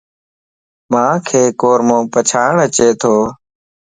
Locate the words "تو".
3.01-3.15